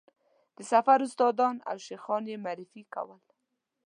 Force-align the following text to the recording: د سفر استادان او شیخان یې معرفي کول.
د 0.55 0.57
سفر 0.71 0.97
استادان 1.07 1.55
او 1.69 1.75
شیخان 1.87 2.23
یې 2.31 2.41
معرفي 2.45 2.83
کول. 2.93 3.19